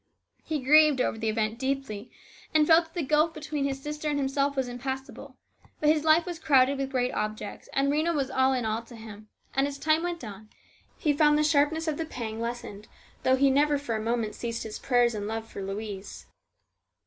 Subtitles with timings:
[0.43, 2.09] He grieved over the event deeply,
[2.55, 5.37] and felt that the gulf between his sister and himself was impassable,
[5.79, 8.95] but his life was crowded with great objects, and Rhena was all in all to
[8.95, 10.49] him, and as time went on
[10.97, 12.87] he found the sharpness of this pang lessened,
[13.21, 16.25] though he never for a moment ceased his prayers and love for Louise.